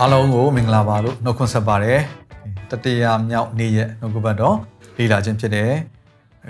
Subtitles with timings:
[0.00, 2.00] အားလုံးကိုမင်္ဂလာပါလို့နှုတ်ခွန်းဆက်ပါတယ်
[2.70, 4.56] တတိယမြောက်နေ့ရဲ့နှုတ်ကပတ်တော်
[4.96, 5.70] လေ့လာခြင်းဖြစ်တဲ့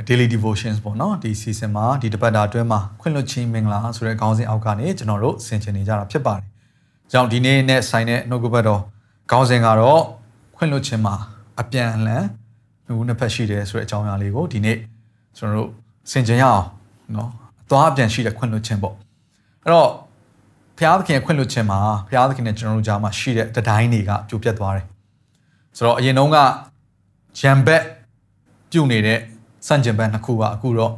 [0.08, 6.44] daily devotions ပေါ့နော်ဒီ season မှာဒီတပတ်တာအတွင်းမှာခွင့်လွှတ်ခြင်းမင်္ဂလာဆိုတဲ့ခေါင်းစဉ်အောက်ကနေကျွန်တော်တို့ဆင်ခြင်နေကြတာဖြစ်ပါတယ်။
[7.12, 8.80] ကြောင့်ဒီနေ့နဲ့ဆိုင်တဲ့နှုတ်ကပတ်တော်
[9.30, 10.02] ခေါင်းစဉ်ကတော့
[10.56, 11.14] ခွင့်လွှတ်ခြင်းမှာ
[11.60, 12.24] အပြန်အလှန်
[12.86, 14.76] နှုတ်နှစ်ဖက်ရှိတယ်ဆိုတဲ့အကြောင်းအရာလေးကိုဒီနေ့
[15.36, 15.70] ကျွန်တော်တို့
[16.10, 16.64] ဆင်ခြင်ရအောင်
[17.14, 18.94] နော်အသွားအပြန်ရှိတဲ့ခွင့်လွှတ်ခြင်းပေါ့
[19.62, 19.90] အဲ့တော့
[20.78, 24.86] ဘုရားသခင်ရဲ့ခွင့်လွှတ်ခြင်းမှာဘုရားသခင်နဲ့ကျွန်တော်တို့ကြားမှာရှိတဲ့တတိုင်းတွေကပြိုပြတ်သွားတယ်
[25.76, 26.36] ဆိုတော့အရင်တုန်းက
[27.40, 27.82] ဂျမ်ဘက်
[28.70, 29.18] ပြုတ်နေတဲ့
[29.66, 30.92] စန့်ကျင်ဘက်နှစ်ခုကအခုတော့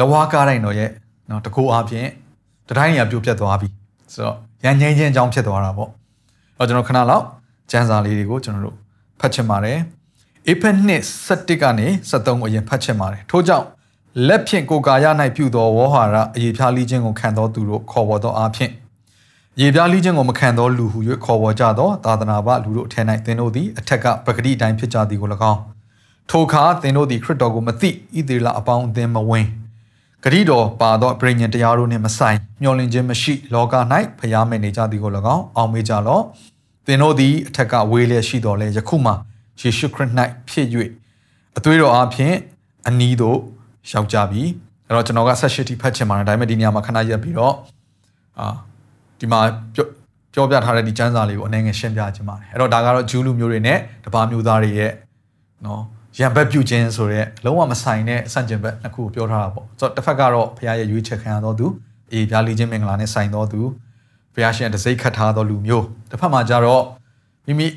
[0.00, 0.90] လဝါကားတိုင်းတော်ရဲ့
[1.30, 2.06] နော်တကူအပြင်
[2.68, 3.68] တတိုင်းတွေကပြိုပြတ်သွားပြီ
[4.14, 5.90] ဆိုတော့ရန်ငိမ့်ချင်းအကြောင်းဖြစ်သွားတာပေါ့
[6.58, 7.24] အဲ့တော့ကျွန်တော်ခဏလောက်
[7.70, 8.76] ကျန်းစာလေးတွေကိုကျွန်တော်တို့
[9.20, 9.78] ဖတ်ချင်ပါတယ်
[10.46, 13.66] အေဖက်နှစ်7ကနေ73ကိုအရင်ဖတ်ချင်ပါတယ်ထို့ကြောင့်
[14.24, 18.70] လက်ဖြင့်ကိုကာယ၌ပြုသောဝေါဟာရအရေးဖြားလိခြင်းကိုခံသောသူတို့ခေါ်ပေါ်သောအဖြစ်
[19.60, 25.60] ရေပြားလိခြင်းကိုမခံသောလူဟု၍ခေါ်ပေါ်ကြသောသာသနာ့ဘလူတို့အထက်၌သင်တို့သည်အထက်ကပဂတိအတိုင်းဖြစ်ကြသည်ကို၎င်း
[26.30, 29.46] ထိုအခါသင်တို့သည်ခရစ်တော်ကိုမသိဣသေလအပေါင်းအသင်းမဝင်
[30.22, 33.74] ဂရိတော်ပါသောပြိညာဉ်တရားတို့နှင့်မဆိုင်မျောလင့်ခြင်းမရှိ လောက၌
[34.18, 36.22] ဖျားမဲ့နေကြသည်ကို၎င်းအောင်မေးကြလော့
[36.86, 39.12] သင်တို့သည်အထက်ကဝေးလျက်ရှိတော်လဲယခုမှ
[39.60, 40.10] ယေရှုခရစ်၌
[40.48, 40.66] ဖြစ်၍
[41.58, 42.34] အသွေးတော်အဖြစ်
[42.88, 43.38] အနီးသို့
[43.92, 44.42] ရောက်ကြပြီ
[44.86, 47.54] အဲ့တော့ကျွန်တော်ကဆက်ရှိတိဖတ်ချင်ပါတယ်ဒါပေမဲ့ဒီနေရာမှာခဏရက်ပြီးတော့
[48.38, 48.48] အာ
[49.20, 49.40] ဒီမှာ
[50.34, 54.92] ပြောပြထားတဲ့ဒီကျမ်းစာလေးကိုအနေငယ်ရှင်းပြချင်ပါတယ်အဲ့တော့ဒါကတော့ဂျူးလူမျိုးတွေနဲ့တပါမျိုးသားတွေရဲ့
[55.66, 55.82] နော်
[56.20, 61.66] ရံဘက်ပြုတ်ခြင်းဆိုတဲ့လုံးဝမဆိုင်တဲ့အဆန့်ကျင်ဘက်နှစ်ခုကိုပြောထားတာပေါ့ဆိုတော့တစ်ဖက်ကတော့ဘုရားရဲ့ရွေးချယ်ခံရတော်သူ
[62.12, 63.60] အေးပြားလေးခြင်းမင်္ဂလာနဲ့ဆိုင်တော်သူ
[64.34, 66.82] ဘုရားရှင်တစိ့ခတ်ထားတော်လူမျိုးတစ်ဖက်မှာကျတော့
[67.46, 67.68] မိမိ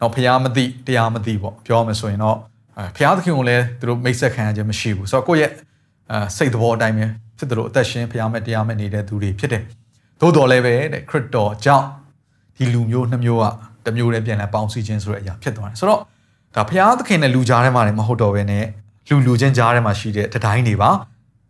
[0.00, 2.51] တော့ဘုရားမသိတရားမသိပေါ့ပြောမယ်ဆိုရင်တော့အဲ
[2.96, 5.50] ဘုရားသခင်ကိုလည်းသူတို့မိတ်ဆက်ခံရခြင်းမရှိဘူးဆိုတော့ကိုယ့်ရဲ့
[6.10, 7.06] အဲစိတ်သဘောအတိုင်းပဲ
[7.38, 9.62] ဖြစ်တယ်လို့အသက်ရှင်ဘုရားမဲ့တရားမဲ့နေတဲ့သူတွေဖြစ်တယ်
[10.20, 11.86] သို့တော်လည်းပဲတဲ့ခရစ်တော်ကြောင့်
[12.56, 13.44] ဒီလူမျိုးနှစ်မျိုးက
[13.84, 16.00] တစ်မျိုးတည်းပြန်လဲပေါင်းစည်းခြင်းဆိုတဲ့အရာဖြစ်သွားတယ်ဆိုတော့
[16.54, 18.64] ဒါဘုရားသခင်နဲ့လူကြားထဲမှာလည်းမဟုတ်တော့ဘဲနဲ့
[19.08, 20.90] လူလူချင်းကြားထဲမှာရှိတဲ့တတိုင်းတွေပါ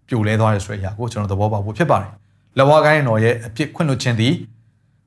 [0.09, 2.13] ပြိုလဲသွားတယ်ဆိုတဲ့အရာကိုကျွန်တော်သဘောပေါက်ဖို့ဖြစ်ပါတယ်
[2.59, 4.33] လဝါကိုင်းတော်ရဲ့အဖြစ်ခွင့်လွှတ်ခြင်းသည်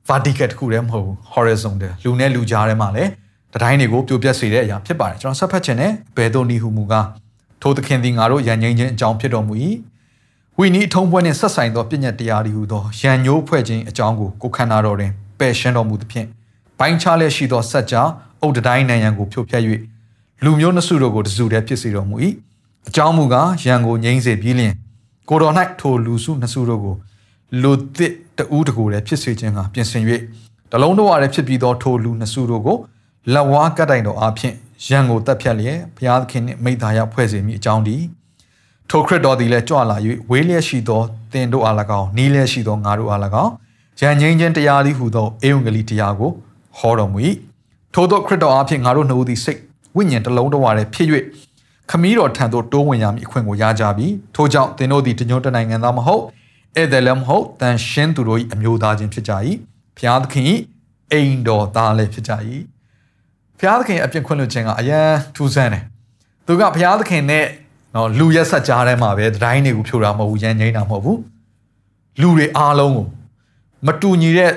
[0.08, 3.10] vertical တခုတည်းမဟုတ်ဘူး horizontal လူနဲ့လူကြားထဲမှာလည်း
[3.54, 7.06] တတိုင်းတွေကိုပြိုပြက်စေတဲ့အရာဖြစ်ပါတယ်ကျွန်တော်ဆက်ဖတ်ခြင်းနဲ့ဘယ်သို့နည်းဟုမူကား
[7.62, 9.54] ထိုသခင်သည်ငါတို့ရန်ငိမ့်ခြင်းအကြောင်းဖြစ်တော်မူ၏
[10.58, 16.26] ဝိနည်းအထုံးပွဲနှင့်ဆက်ဆိုင်သောပြည့်ညတ်တရားတွေဟူသောရန်ညိုးဖွဲ့ခြင်းအကြောင်းကိုကိုခန္ဓာတော်တွင်ပယ်ရှင်းတော်မူသဖြင့်
[16.78, 18.02] ပိုင်းခြားလျက်ရှိသောစัจ जा
[18.42, 19.62] အုတ်တိုင်းနံရန်ကိုဖြိုဖျက်၍
[20.44, 22.16] လူမျိုးနှစုတို့ကိုတစုတည်းဖြစ်စေတော်မူ၏
[22.88, 24.72] အကြောင်းမူကားရန်ကိုငြိမ်းစေပြီးလျင်
[25.28, 26.94] ကိုတော်၌ထိုလူစုနှစုတို့ကို
[27.62, 30.04] လူသစ်တူးတကူတည်းဖြစ်စေခြင်းကပြင်ဆင်၍
[30.72, 32.76] တလုံးတော်ရဖြစ်ပြီးသောထိုလူနှစုတို့ကို
[33.32, 34.54] လက်ဝါးကတ်တိုင်တော်အဖြစ်
[34.88, 37.96] ရန်ကိုတက်ဖြတ်လျက်ဘုရားသခင်နှင့်မိသားရဖွဲ့စေမိအကြောင်းဒီ
[38.90, 39.96] ထိုခရစ်တော်သည်လည်းကြွလာ၍
[40.30, 41.00] ဝေးလျက်ရှိသော
[41.32, 43.52] သင်တို့အား၎င်းနီးလျက်ရှိသောငါတို့အား၎င်း
[44.00, 46.30] ရန်ငိမ့်ခြင်းတရားသည်ဟူသောအေဝံဂေလိတရားကို
[46.78, 47.18] ဟောတော်မူ၏
[47.94, 49.60] ထို့သောခရစ်တော်အဖြစ်ငါတို့နှုတ်သည်စိတ်
[49.96, 51.08] ဝိညာဉ်တစ်လုံးတစ်ဝါတည်းဖြစ်၍
[51.90, 56.22] ခမည်းတော်ထံသို့တိုးဝင်ရမည်အခွင့်ကိုရကြပြီထို့ကြောင့်သင်တို့သည်တညွတ်တနိုင်ငံသားမဟုတ်
[56.76, 59.32] ဧည့်သည်လည်းမဟုတ်တန်ရှင်းသူတို့၏အမျိုးသားချင်းဖြစ်ကြ၏
[59.96, 60.44] ဘုရားသခင်၏
[61.12, 62.32] အိမ်တော်သားလည်းဖြစ်ကြ၏
[63.58, 65.00] ဘုရားသခင်အပြစ်ခွင့်လွှတ်ခြင်းကအယံ
[65.36, 65.82] ထူးဆန်းတယ်
[66.46, 67.44] သူကဘုရားသခင်နဲ့
[67.94, 71.20] နော်လူရက်ဆက်ကြားထဲမှာပဲတိုင်းတွေကိုဖြိုတာမဟုတ်ဘူးရန်ငိမ့်တာမဟုတ်ဘူး
[72.20, 73.06] လူတွေအားလုံးကို
[73.86, 74.52] မတူညီတဲ့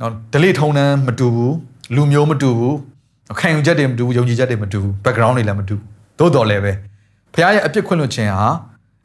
[0.00, 1.54] နော်ဒလိထုံတန်းမတူဘူး
[1.94, 2.76] လူမျိုးမတူဘူး
[3.38, 5.74] ခံယူချက်တွေမတူဘူးယုံကြည်ချက်တွေမတူဘူး background တွေလည်းမတူ
[6.18, 6.72] သို့တော်လည်းပဲ
[7.34, 8.46] ဘုရားရဲ့အပြစ်ခွင့်လွှတ်ခြင်းဟာ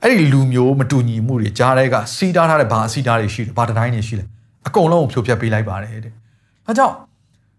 [0.04, 4.26] အဲ့ဒီလူမျိုးမတူညီမှုတွေကြားတဲ့ကစီးတားထားတဲ့ဘာအစီးတားတွေရှိတယ်ဘာတိုင်းတွေရှိလဲ
[4.68, 6.14] အကုန်လုံးကိုဖြိုဖျက်ပေးလိုက်ပါတယ်တဲ့။
[6.66, 6.96] ဒါကြောင့်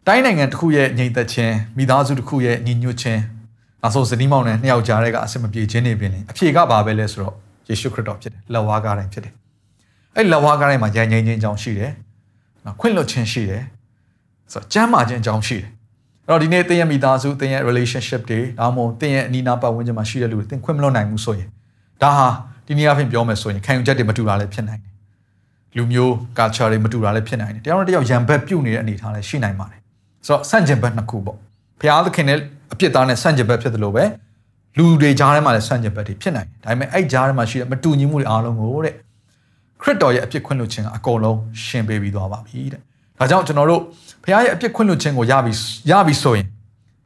[0.07, 3.23] တိုင်းနိုင်ငံတစ်ခုရဲ့ညီသက်ခြင်းမိသားစုတစ်ခုရဲ့ညီညွတ်ခြင်း
[3.83, 7.35] နောက်ဆုံးဇနီးမောင်နဲ့နှစ်ယောက်ကြားတဲ့ကအဆင်မပြေခြင်းတွေပြင်လေအဖြေကဘာပဲလဲဆိုတော့
[7.69, 9.33] ယေရှုခရစ်တော်ဖြစ်တယ်လက်ဝါးကားတိုင်းဖြစ်တယ်။
[10.17, 11.91] အဲ့လက်ဝါးကားတိုင်းမှာယဉ်ငိမ့်ခြင်းအကြောင်းရှိတယ်။
[12.65, 13.63] နော်ခွင့်လွှတ်ခြင်းရှိတယ်။
[14.53, 15.69] ဆိုတော့ကျမ်းမာခြင်းအကြောင်းရှိတယ်
[16.29, 21.49] အဲ့တော့ဒီနေ့သင်ရဲ့မိသားစုသင်ရဲ့ relationship တွေဒါမှမဟုတ်သင်ရဲ့အနီးနားပတ်ဝန်းကျင်မှာရှိတဲ့လူတွေသင်ခွင့်မလွတ်နိုင်ဘူးဆိုရင်
[22.03, 22.29] ဒါဟာ
[22.67, 24.93] ဒီနေ့အဖြစ်ပြောမယ်ဆိုရင်ခံယူချက်တွေမတူတာလည်းဖြစ်နိုင်တယ်
[25.77, 29.84] လူမျိုး culture တွေမတူတာလည်းဖြစ်နိုင်တယ်တယောက်နဲ့တယောက်ရံဘက်ပြုတ်နေတဲ့အနေအထားလည်းရှိနိုင်ပါတယ်
[30.26, 31.38] ဆိုတော့ဆန့်ကျင်ဘက်နှစ်ခုပေါ့
[31.80, 32.38] ဘုရားသခင်နဲ့
[32.74, 34.04] အပြစ်သားနဲ့ဆန့်ကျင်ဘက်ဖြစ်တယ်လို့ပဲ
[34.78, 38.96] လူတွေကြားထဲမှာလည်းဆန့်ကျင်ဘက်တွေဖြစ်နိုင်တယ်ဒါပေမဲ့အဲ့ကြားထဲမှာရှိတဲ့မတူညီမှုတွေအားလုံးကိုတဲ့ခ
[39.82, 42.82] ခရစ်တော်ရဲ့အပြစ်ခွင့်လွှတ်ခြင်းကအကုန်လုံးရှင်းပေးပြီးသွားပါပြီတဲ့
[43.20, 43.82] ဒါကြောင့်ကျွန်တော်တို့
[44.24, 45.54] ဘုရားရဲ့အပြစ်ခွင့်လွှတ်ခြင်းကိုရပြီ
[45.92, 46.48] ရပြီဆိုရင်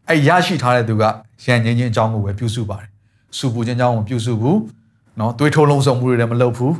[0.09, 1.03] အဲ့ရရှိထားတဲ့သူက
[1.45, 2.89] ရန်ငင်းချင်းအကြောင်းကိုပဲပြုစုပါတယ်
[3.38, 4.59] စူပူခြင်းအကြောင်းကိုပြုစုဘူး
[5.18, 6.75] เนาะသွေးထိုးလုံးစုံမှုတွေလည်းမလုပ်ဘူး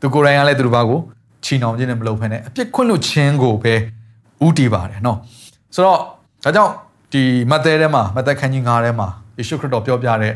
[0.00, 1.00] သူကိုယ်တိုင်ကလည်းသူတို့ဘာကို
[1.44, 3.74] ချီနှောင်ခြင်းနဲ့မလုပ်ဖ ೇನೆ အပြစ်ခွင့်လွှတ်ခြင်းကိုပဲ
[4.46, 5.16] ဥတည်ပါတယ်เนาะ
[5.75, 5.97] ဆိုတော့
[6.43, 6.73] ဒါကြောင့်
[7.13, 7.21] ဒီ
[7.51, 9.07] မဿဲထဲမှာမဿဲခန်းကြီး9ထဲမှာ
[9.37, 10.33] ယေရှုခရစ်တော်ပြောပြတဲ့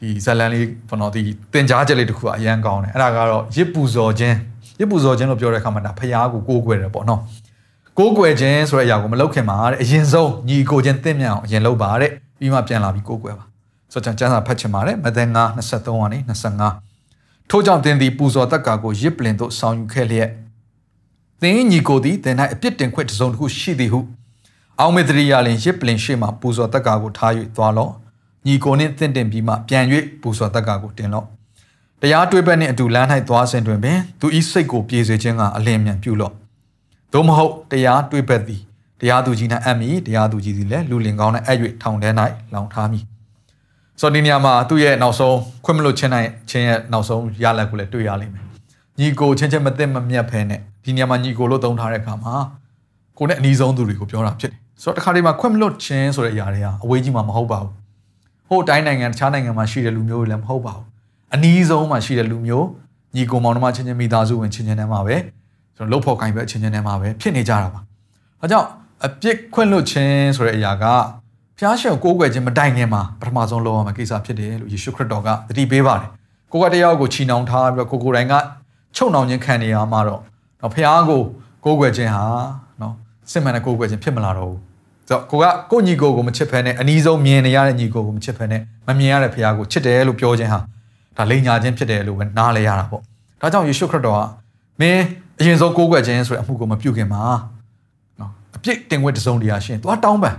[0.00, 1.22] ဒီဇလန်လေးဘောနော်ဒီ
[1.52, 4.36] သင်ကြားချက်လေးတစ်ခုအရန်ကောင်းတယ်အဲ့ဒါကတော့ရစ်ပူဇော်ခြင်း
[4.80, 7.20] ရစ်ပူဇော်ခြင်းလို့ပြောတဲ့အခါမှာဒါဖျားကိုကိုးကွယ်တယ်ပေါ့နော်
[7.98, 13.44] ကိုးကွယ်ခြင်းဆိုတဲ့အရာကိုမလုပ်ခင်မှာတဲ့အရင်ဆုံးညီကိုခြင်းသင့်မြတ်အောင်အရင်လုပ်ပါတဲ့ပြီးမှပြန်လာပြီးကိုးကွယ်ပါ
[13.92, 16.18] ဆိုတော့ကျမ်းစာဖတ်ချင်ပါတယ်မဿဲ9 23ကနေ
[16.84, 20.28] 25ထို့ကြောင့်သင်သည်ပူဇော်တက္ကာကိုရစ်ပလင်သို့ဆောင်ယူခဲ့လျက်
[21.42, 24.00] သင်ညီကိုသည်သင်၌အပြစ်တင်ခွင့်တစ်စုံတစ်ခုရှိသည်ဟု
[24.80, 27.92] အောင်မေတ္တရိယလင်ရစ်ပလင်ရှေ့မှပူဇော်တက္ကာကိုထား၍သွားလော့
[28.46, 29.84] ညီကိုနှင့်တင့်တင်ပြီးမှပြန်၍
[30.22, 31.26] ပူဇော်တက္ကာကိုတင်လော့
[32.00, 36.32] တရားတွေးပတ်နှင့်အတူလမ်း၌သွားစဉ်တွင်ပင်သူဤစိတ်ကိုပြေစေခြင်းကအလင်းမြန်ပြုလော့
[37.12, 38.60] သို့မဟုတ်တရားတွေးပတ်သည်
[39.00, 42.10] တရားသူကြီး၌အပ်မည်တရားသူကြီးသည်လည်းလူလင်ကောင်း၌အပ်၍ထောင်ထဲ၌
[42.54, 43.04] လောင်ထားမည်
[44.00, 48.44] ဆိုတော့ဒီနေရာမှာသူ့ရဲ့နောက်ဆုံးခွင့်မလို့ချင်းနိုင်ချင်းရဲ့နောက်ဆုံးရလဒ်ကိုလည်းတွေ့ရလိမ့်မယ်
[48.98, 52.34] ညီကိုချင်းချင်းမသိမမြတ်ဖဲနဲ့ဒီနေရာမှာညီကိုလို့သုံးထားတဲ့အခါမှာ
[53.18, 57.72] ကိုနဲ့အနီးဆုံးသူတွေကိုပြောတာဖြစ်တယ် ဆိုတော့တခါတည်းမှာခွင့်မလို့ချင်းဆိုတဲ့အရာတွေဟာအဝေးကြီးမှာမဟုတ်ပါဘူး
[58.48, 60.86] ဟိုတိုင်းနိုင်ငံတခြားနိုင်ငံမှာရှိတဲ့လူမျိုးတွေလည်းမဟုတ်ပါဘူး
[61.34, 62.66] အနီးဆုံးမှာရှိတဲ့လူမျိုး
[63.14, 65.16] ညီကိုမောင်နှမချင်းချင်းမိသားစုဝင်ချင်းချင်းထဲမှာပဲ
[65.76, 67.80] ကျွန်တော်လှုပ်ဖို့ကိုင်းပဲချင်းချင်းထဲမှာပဲဖြစ်နေကြတာပါ
[68.40, 68.68] အဲကြောင့်
[69.04, 70.84] အပြစ်ခွင့်လွတ်ခြင်းဆိုတဲ့အရာက
[71.58, 76.08] ဖျားရှင်ကိုကိုးကွယ်ခြင်းမတိုင်ခင်မှာပထမဆုံးလုပ်ရမယ့်ကိစ္စဖြစ်တယ်လို့ယေရှုခရစ်တော်ကသတိပေးပါတယ်
[76.52, 78.34] ကိုကတရားကိုချီနှောင်ထားပြီးတော့ကိုကိုယ်တိုင်က
[78.96, 80.20] ချုပ်နှောင်ခြင်းခံနေရမှာတော့
[80.60, 81.22] တော့ဖျားကို
[81.64, 82.46] ကိုးကွယ်ခြင်းဟာနော်
[83.30, 84.60] စစ်မှန်တဲ့ကိုးကွယ်ခြင်းဖြစ်မလာတော့ဘူး
[85.08, 90.60] ဆိုတော့ကိုကကိုညီကိုကိုမချစ်ဖဲနဲ့အနီးဆုံးမြင်နေရတဲ့ညီကိုကိုမချစ်ဖဲနဲ့မမြင်ရတဲ့ဖခင်ကိုချစ်တယ်လို့ပြောခြင်းဟာ
[91.16, 93.00] ဒါလိန်ညာခြင်းဖြစ်တယ်လို့ပဲနားလဲရတာပေါ့
[93.40, 94.20] ဒါကြောင့်ယေရှုခရစ်တော်က
[94.80, 95.02] မင်း
[95.40, 97.22] အရင်ဆုံးကိုးကွယ်ခြင်းဆိုတဲ့အမှုကိုမပြုခင်မှာ
[98.20, 100.34] နော်အပြစ်တင်ခွင့်တစုံတရာရှင်သွားတောင်းပန်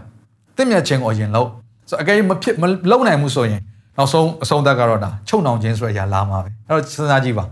[0.58, 1.50] တင့်မြတ်ခြင်းကိုအရင်လုပ်
[1.90, 3.62] ဆိုတော့အကယ်မဖြစ်မလုံနိုင်မှုဆိုရင်
[3.98, 7.46] နောက်ဆုံးအဆုံးသတ်ကတော့ဒါချုပ်နှောင်ခြင်းဆိုတဲ့အရာလာမှာပဲအဲ့တော့စဉ်းစားကြည့်ပါ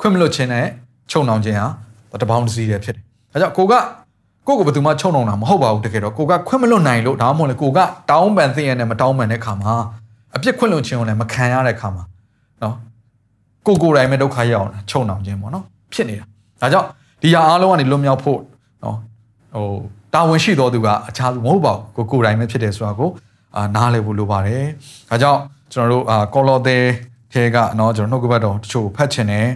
[0.00, 0.66] ခွင့်မလွတ်ခြင်းနဲ့
[1.10, 3.74] ချုပ်နှောင်ခြင်းဟာတပေါင်းတစ်စီးတည်းဖြစ်တယ်ဒါကြောင့်ကိုက
[4.48, 7.78] ကိုကိုဘယ်သူမှချုံနှောင်တာမဟုတ်ပါဘူးတကယ်တော့ကိုကခွင့်မလွတ်နိုင်လို့ဒါမှမဟုတ်လေကိုက
[8.10, 9.74] တောင်းပန်သိရနဲ့မတောင်းပန်တဲ့ခါမှာ
[10.34, 12.04] အပြစ်ခွင့်လွတ်ခြင်းကိုလည်းမခံရတဲ့ခါမှာ
[12.62, 12.74] နော်
[13.66, 16.24] ကိုကိုယ်တိုင်ပဲဒုက္ခရောက်အောင်ချုံနှောင်ခြင်းပေါ့နော်ဖြစ်နေတာ
[16.60, 16.88] ဒါကြောင့်
[17.22, 18.38] ဒီဟာအားလုံးကနေလွတ်မြောက်ဖို့
[18.84, 18.96] နော်
[19.54, 19.68] ဟို
[20.14, 23.10] တာဝန်ရှိတော်သူကအခြားသူမဟုတ်ပါဘူးကိုကိုယ်တိုင်ပဲဖြစ်တယ်ဆိုတာကို
[23.56, 24.64] အာနားလည်ဖို့လိုပါတယ်
[25.10, 25.40] ဒါကြောင့်
[25.72, 26.76] ကျွန်တော်တို့အာကောလောသဲ
[27.32, 29.46] ထဲကနော်ကျွန်တော်နှုတ်ကပတ်တော်တချို့ဖတ်ချင်တယ်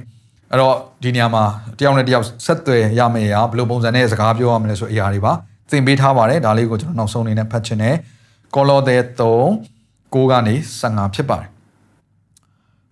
[0.53, 1.45] အဲ့တော့ဒီနေရာမှာ
[1.79, 5.33] တယောက်နဲ့တယောက်ဆက်သွယ်ရမယ့်အရာဘယ်လိုပုံစံနဲ့စကားပြောရမလဲဆိုအရာတွေပါ
[5.71, 7.97] သင်ပေးထားပါတယ်ဒါလေးကိုကျွန်တော်နောက်ဆုံးအနေနဲ့ဖတ်ချင်တယ်
[8.55, 11.49] ကောလောသဲ3 9ကနေ15ဖြစ်ပါတယ်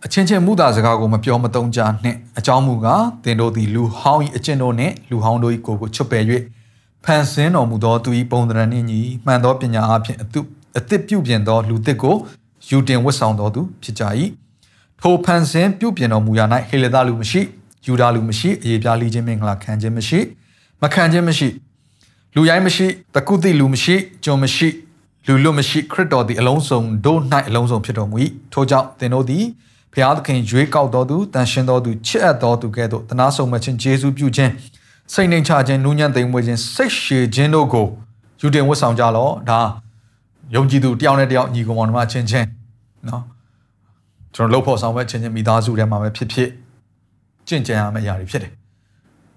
[0.05, 6.25] အချင်းချင်းမူတာစကားကိုမပြောမသုံးကြနှင့်အကြောင်းမူကားသင်တို့သည်လူဟောင်း၏အကျင့်တို့နှင့်လူဟောင်းတို့၏ကိုယ်ကိုချွတ်ပယ်၍
[7.05, 10.41] ဖန်ဆင်းတော်မူသောသူ၏ပုံသဏ္ဍာန်နှင့်ညီမှန်သောပညာအဖြစ်အတု
[10.79, 12.17] အသစ်ပြုပြင်သောလူသစ်ကို
[12.69, 14.05] ယူတင်ဝတ်ဆောင်တော်သူဖြစ်ကြ၏
[15.03, 17.41] ထိုဖန်ဆင်းပြုပြင်တော်မူရာ၌ဟေလသလူမရှိ
[17.87, 20.21] ယူဒာလူမရှိအေပြားလီခြင်းမင်္ဂလာခံခြင်းမရှိ
[20.83, 21.49] မခံခြင်းမရှိ
[22.35, 24.69] လူရိုင်းမရှိတကုသိလူမရှိကျွန်မရှိ
[25.27, 28.17] လူလွတ်မရှိခရစ်တော်သည်အလုံးစုံတို့၌အလုံးစုံဖြစ်တော်မူ၏
[28.53, 29.45] ထို့ကြောင့်သင်တို့သည်
[29.93, 34.53] ဘုရားသခင်ရွေးကောက်တော်သူတန်ရှင်တော်သူချစ်အပ်တော်သူကဲ့သို့တနာဆုံမခြင်းယေရှုပြုခြင်း
[35.13, 37.87] စိတ်နှိမ်ချခြင်းနူးညံ့သိမ်မွေ့ခြင်းစိတ်ရှည်ခြင်းတို့ကို
[38.41, 39.61] ယူတင်ဝတ်ဆောင်ကြလော့ဒါ
[40.55, 42.47] ယုံကြည်သူတယောက်နဲ့တယောက်ညီကောင်မောင်နှမချင်းချင်း
[43.09, 43.23] နော်
[44.35, 46.49] ကျွန်တော်လှုပ်ဖို့ဆောင်ပဲချင်းချင်းမိသားစုထဲမှာပဲဖြစ်ဖြစ်
[47.49, 48.53] ကြင်ကြံရမယ့်အရာတွေဖြစ်တယ်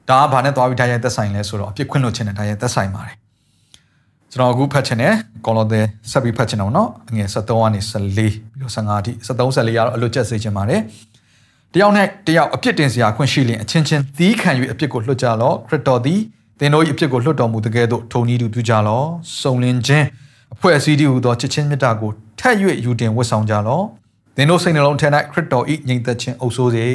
[0.09, 3.15] ။ဒါကဘာနဲ့သွားပြီးထိုင်ရိုက်သက်ဆိုင်လဲဆိုတော့အပြစ်ခွင့်လွတ်ခြင်းနဲ့ထိုင်ရိုက်သက်ဆိုင်ပါတယ်။
[4.31, 5.13] ကျွန်တော်အခုဖတ်ချင်တယ်
[5.45, 5.81] ကောလောသဲ
[6.11, 10.81] ဆက်ပြီးဖတ်ချင်အောင်နော်။အငယ်73ကနေ14ပြီးတော့15အထိ73 14ကတော့အလွတ်ကျက်စေချင်ပါတယ်။
[11.73, 16.19] တယောက်နဲ့တယောက်အပြစ်တင်စရာခွင့်ရှိလျင်အချင်းချင်းသီးခံ၍အပြစ်ကိုလွတ်ကြလော့ခရစ်တော်သည်
[16.59, 19.07] သင်တို့၏အပြစ်ကိုလွတ်တော်မူတကယ်သို့ထုံနည်းတူပြုကြလော့။
[19.41, 20.05] စုံလင်ခြင်း
[20.53, 23.85] အဖွဲ့အစည်းတည်းဟူသောချစ်ချင်းမေတ္တာကိုထက်၍ယူတင်ဝတ်ဆောင်ကြလော့။
[24.35, 26.85] သင်တို့စိတ်နှလုံးထဲ၌ခရစ်တော်၏ညီသက်ခြင်းအုပ်စိုးစေ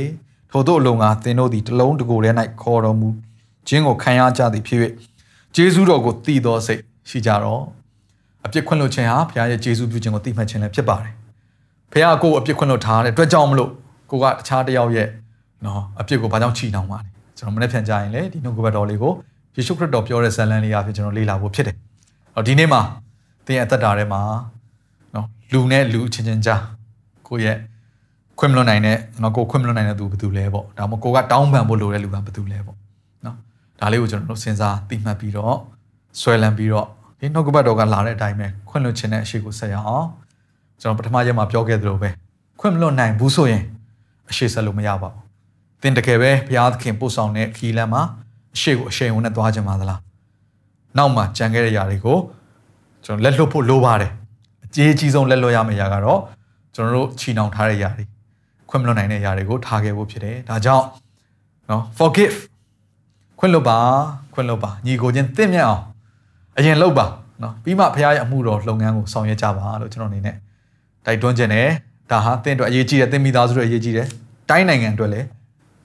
[0.51, 2.31] ထို့သောအလုံးကသင်တို့သည်တလုံးတကိုယ်ထဲ၌
[2.63, 3.09] ခေါ်တော်မူ
[3.69, 4.81] ခြင်းကိုခံရကြသည်ဖြစ်၍
[5.57, 7.63] ဂျေဇုတော်ကိုတည်သောစိတ်ရှိကြတော့
[8.45, 11.15] အပြစ်ခွင့်လွှတ်ခြင်းဟာဘုရားရဲ့ဂျေဇုပြုခြင်းကိုတည်မှတ်ခြင်းလည်းဖြစ်ပါတယ်
[11.93, 13.71] ဘုရားကိုအပြစ်ခွင့်လွှတ်ထားတဲ့အတွက်ကြောင့်မလို့
[14.11, 15.09] ကိုကတခြားတယောက်ရဲ့
[15.65, 19.13] နော်အပြစ်ကိုဘာကြောင့်ချီနှောင်ပါလဲကျွန်တော်မနေ့ပြန်ကြရင်လေဒီနှုတ်ကပတ်တော်လေးကို
[19.57, 21.77] ယေရှုခရစ်တော်ပြောတဲ့ဇာလံလေးအဖြစ်ကျွန်တော်လေ့လာဖို့ဖြစ်တယ်။
[22.35, 22.81] အော်ဒီနေ့မှာ
[23.47, 24.21] သင်ရဲ့အသက်တာထဲမှာ
[25.15, 26.63] နော်လူနဲ့လူချင်းချင်းကြား
[27.29, 27.57] ကိုရဲ့
[28.39, 32.77] ခွင့်မလွတ်နိုင်တဲ့နော်ကိုခွင့်မလွတ်နိုင်တဲ့သူဘယ်သူလဲပေါ့ဒါမှမဟုတ်ကိုကတောင်းပန်ဖို့လိုတဲ့လူကဘယ်သူလဲပေါ့
[33.25, 33.37] နော်
[33.81, 35.57] ဒါလေးကိုကျွန်တော်တို့စဉ်းစားသိမှတ်ပြီးတော့
[36.21, 36.87] ဆွဲလန်းပြီးတော့
[37.19, 40.07] ဒီနှုတ်ကပတ်တော်ကလာတဲ့အတိုင်းပဲခွင့်လွတ်ခြင်းနဲ့အရှိကိုဆက်ရအောင်
[40.81, 42.11] ကျွန်တော်ပထမရက်မှာပြောခဲ့သလိုပဲ
[42.61, 43.63] ခွင့်မလွတ်နိုင်ဘူးဆိုရင်
[44.31, 45.23] အရှိဆက်လို့မရပါဘူး
[45.83, 48.03] သင်တကယ်ပဲဘုရားသခင်ပို့ဆောင်တဲ့ခီးလမ်းမှာ
[48.55, 50.01] အရှိကိုအရှိန်ဝင်နဲ့သွားကြမှာသလား
[50.97, 52.19] နောက်မှာကြံခဲ့တဲ့ຢာတွေကို
[53.05, 54.13] ကျွန်တော်လက်လွတ်ဖို့လိုပါတယ်
[54.65, 56.21] အကြီးကြီးဆုံးလက်လွတ်ရမယ့်ຢာကတော့
[56.75, 58.05] ကျွန်တော်တို့ချီနှောင်ထားတဲ့ຢာတွေ
[58.69, 60.87] ခွင့်မလွတ်နိုင်တဲ့ຢာတွေကိုထားခဲ့ဖို့ဖြစ်တယ်ဒါကြောင့်
[61.71, 62.37] နော် forgive
[63.39, 63.79] ခွင့်လွတ်ပါ
[64.35, 65.83] ခွင့်လွတ်ပါညီကိုချင်းတင့်မြတ်အောင်
[66.59, 67.07] အရင်လုပ်ပါ
[67.43, 70.37] နော်ပြီးမှဘုရားရဲ့အမှုတော်လုပ်ငန်းကိုဆောင်ရွက်ကြပါလို့ကျွန်တော်အနေနဲ့
[71.07, 71.69] တိုက်တွန်းခြင်းနဲ့
[72.11, 74.07] ဒါဟာတင့်အတွက်အရေးကြီးတယ်တင့်မိသားစုအတွက်အရေးကြီးတယ်
[74.51, 75.27] တိုင်းနိုင်ငံအတွက်လည်း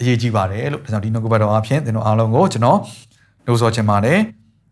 [0.01, 2.79] အရေးကြီးပါတယ်လို့ဒါကြောင့်ဒီနှုတ်ကပတ်တော်အဖြစ်သင်တို့အားလုံးကိုကျွန်တော်
[3.45, 4.19] နှိုးဆော်ချင်ပါတယ်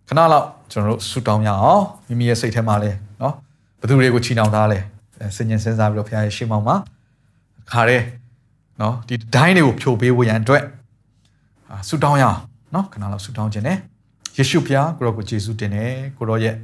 [0.07, 2.91] ခဏလောက်ကျွန်တော်တို့ဆူတောင်းရအောင်မိမိရဲ့စိတ်ထဲမှာလဲ
[3.21, 3.33] နော်
[3.81, 4.79] ဘသူတွေကိုချီနှောင်ထားလဲ
[5.35, 6.75] စဉ်းကျင်စဉ်းစားပြီးတော့ဘုရားရဲ့ရှေ့မှောက်မှာ
[7.71, 7.99] ခါရဲ
[8.81, 10.63] နော်ဒီဒိုင်းတွေကိုဖြိုပေးဖို့ရန်အတွက်
[11.87, 12.39] ဆူတောင်းရအောင်
[12.73, 13.77] နော်ခဏလောက်ဆူတောင်းခြင်းနဲ့
[14.37, 16.55] ယေရှုဖျားကိုရောကိုယေရှုတင်တယ်ကိုရောရဲ့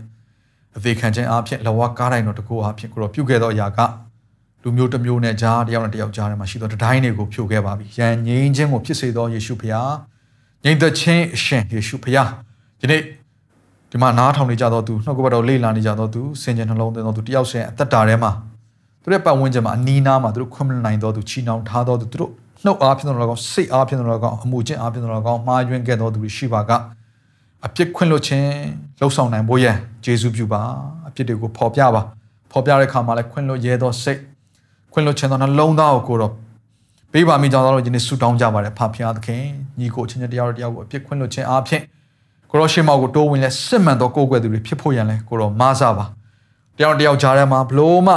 [0.77, 3.79] အသေးခံခြင်းအဖြစ်လဝကားတိုင်းတော်တကူအဖြစ်ကိုရောပြုခဲ့သောအရာက
[4.63, 9.91] လူမျိုးတစ်မျိုးနဲ့ကြားတယောက်နဲ့တယောက်ကြားထဲမှာရှိသောတိုင်းတွေကိုဖြိုခဲ့ပါပြီ။ယံငြိမ်းခြင်းကိုဖြစ်စေသောယေရှုဖျား
[10.63, 12.29] ငြိမ်သက်ခြင်းအရှင်ယေရှုဖျား
[12.79, 13.01] ဒီနေ့
[13.97, 18.31] ဒီမှာနားထောင်နေကြသောသူနှုတ်ကပတ်တော်လေ့လာနေကြသောသူစင်ကြယ်နှလုံးသွင်းသောသူတယောက်စင်အသက်တာထဲမှာ
[19.01, 22.31] သူတို့ပတ်ဝန်းကျင်မှာအနီးနားမှာသူတို့ခွင့်မနိုင်သောသူချီနှောင်ထားသောသူသူတို့
[22.63, 26.71] နှုတ်အားဖြင့်တော်ကောင်စိတ်အားဖြင့်တော်ကောင်အမှုချင်းအားဖြင့်တော်ကောင်မှားယွင်းခဲ့သောသူတွေရှိပါက
[27.65, 28.49] အပြစ်ခွင့်လွတ်ခြင်း
[28.99, 29.75] လှုပ်ဆောင်နိုင်ဖို့ရန်
[30.05, 30.61] ယေရှုပြုပါ
[31.07, 32.01] အပြစ်တွေကိုဖော်ပြပါ
[32.51, 34.19] ဖော်ပြတဲ့အခါမှာလည်းခွင့်လွတ်ရဲသောစိတ်
[34.93, 36.33] ခွင့်လွတ်ခြင်းသောနှလုံးသားကိုကိုတော့
[37.13, 39.43] ပေးပါမိကြောင်းသောယနေ့ဆုတောင်းကြပါတယ်ဖဖျားသခင်
[39.79, 41.83] ညီကိုချင်းချင်းတရားတော်တရားကိုအပြစ်ခွင့်လွတ်ခြင်းအားဖြင့်
[42.51, 46.05] ကိုရောရှေမောက်ကိုတိုးဝင်လဲစစ်မှန်သောကိုယ်ွယ်သူတွေဖြစ်ဖို့ရန်လဲကိုရောမားစားပါ
[46.77, 48.13] တယောက်တယောက်ကြားထဲမှာဘလို့မှ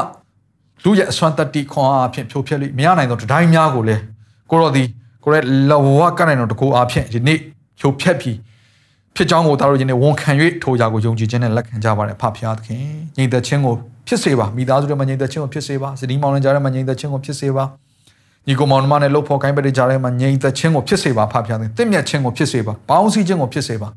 [0.85, 4.03] လူရဲ့အစွမ်းတတိခွန်အားဖြင့်ဖြိုဖျက်လိမရနိုင်သောတတိုင်းများကိုလည်း
[4.51, 4.85] ကိုရောဒီ
[5.25, 7.39] ကိုရဲလဝကနိုင်တော်တကူအားဖြင့်ဒီနေ့
[7.81, 8.37] ဖြိုဖျက်ပြီး
[9.17, 10.31] ဖြစ်ကြောင်းကိုသားတို့ယနေ့ဝန်ခံ၍
[10.63, 12.83] ထိုရာကိုယုံကြည်ခြင်းနဲ့လက်ခံကြပါတယ်ဖဖျားသခင်
[13.17, 13.75] ညီသက်ချင်းကို
[14.07, 17.65] ဖြစ်စေပါမိသားစုတွေမှာညီသက်ချင်းကိုဖြစ်စေပါစတိမောင်နှံကြားထဲမှာညီသက်ချင်းကိုဖြစ်စေပါ
[18.47, 23.89] ညီကိုမောင်နှမနဲ့လှုပ်ဖော်ကိုင်းပတိကြားထဲမှာညီသက်ချင်းကိုဖြစ်စေပါဖဖျားသခင်တင့်မြတ်ချင်းကိုဖြစ်စေပါပေါင်းစည်းခြင်းကိုဖြစ်စေပါ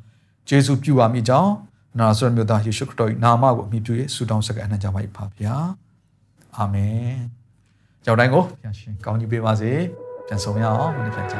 [0.50, 1.52] ယေရှုပြုပါမိကြောင်း
[2.00, 5.68] နာဇရမြို့သားယေရှုခရစ်တော်၏နာမကိုအမိပြု၍ဆုတောင်းဆက်ကအနှံ့ကြပါ၏ဖဖျား
[6.58, 7.14] အာမင်
[8.06, 9.72] ကြောက်တိုင်းကိုဖျားရှင်ကောင်းကြီးပေးပါစေ
[10.28, 11.36] ပြန်ဆောင်ရအောင်မနေ့ပြန်ကြ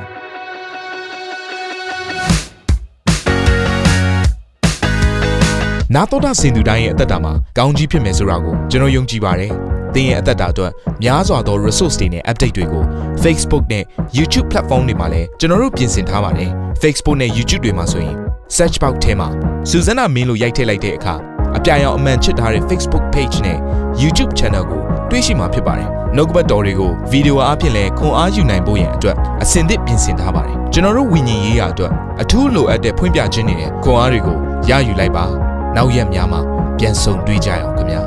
[5.96, 9.52] နာတော်တာစင်သူတိုင်းရဲ့အသက်တာမှာကောင်းကြီးဖြစ်မယ်ဆိုတာကိုကျွန်တော်ယုံကြည်ပါတယ်။
[9.94, 10.72] သင်ရဲ့အသက်တာအတွက်
[11.04, 12.84] များစွာသော resource တွေနဲ့ update တွေကို
[13.24, 13.84] Facebook နဲ့
[14.18, 16.50] YouTube platform တွေမှာလည်းကျွန်တော်တို့ပြင်ဆင်ထားပါတယ်။
[16.82, 18.16] Facebook နဲ့ YouTube တွေမှာဆိုရင်
[18.58, 19.28] search box ထဲမှာ
[19.70, 21.16] စုစွမ်းနာမင်းလို့ရိုက်ထည့်လိုက်တဲ့အခါ
[21.58, 23.58] အပြရန်အမှန်ချစ်ထားတဲ့ Facebook page နဲ့
[24.02, 34.38] YouTube channel ကိုတွေ့ရှိမှာဖြစ်ပါတယ်။နှုတ်ကပတ်တော်တွေကိုဗီဒီယိုအားဖြင့်လည်းခွန်အားယူနိုင်ဖို့ရန်အတွက်အဆင်သင့်ပြင်ဆင်ထားပါတယ်။ကျွန်တော်တို့ဝิญဉ်ရေးရာအတွက်အထူးလိုအပ်တဲ့ဖွင့်ပြခြင်းတွေနဲ့ခွန်အားတွေကို
[34.70, 35.26] ရယူလိုက်ပါ။
[35.76, 36.42] နောက်ရက်များမှာ
[36.78, 38.02] ပြန်ဆုံတွေ့ကြရအောင်ခင်ဗျာ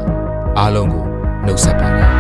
[0.59, 1.05] အားလုံးကို
[1.47, 2.16] နှုတ်ဆက်ပါတယ်